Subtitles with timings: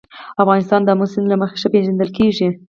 [0.41, 2.49] افغانستان د آمو سیند له مخې ښه پېژندل کېږي.